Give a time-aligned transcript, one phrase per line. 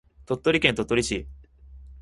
[0.25, 1.27] 鳥取県鳥取市